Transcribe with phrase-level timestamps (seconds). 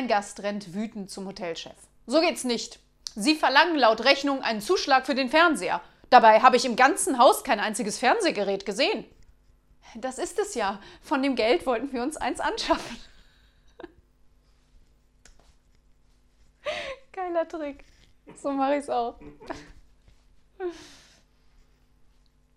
[0.00, 1.74] Ein Gast rennt wütend zum Hotelchef.
[2.06, 2.78] So geht's nicht.
[3.14, 5.82] Sie verlangen laut Rechnung einen Zuschlag für den Fernseher.
[6.08, 9.04] Dabei habe ich im ganzen Haus kein einziges Fernsehgerät gesehen.
[9.94, 10.80] Das ist es ja.
[11.02, 12.96] Von dem Geld wollten wir uns eins anschaffen.
[17.12, 17.84] Geiler Trick.
[18.36, 19.20] So mache ich es auch.